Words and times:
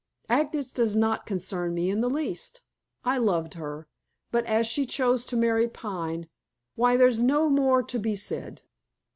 Agnes 0.29 0.71
does 0.73 0.95
not 0.95 1.27
concern 1.27 1.75
me 1.75 1.91
in 1.91 2.01
the 2.01 2.09
least. 2.09 2.61
I 3.05 3.19
loved 3.19 3.53
her, 3.53 3.87
but 4.31 4.43
as 4.47 4.65
she 4.65 4.87
chose 4.87 5.23
to 5.25 5.37
marry 5.37 5.67
Pine, 5.67 6.27
why 6.73 6.97
there's 6.97 7.21
no 7.21 7.51
more 7.51 7.83
to 7.83 7.99
be 7.99 8.15
said." 8.15 8.63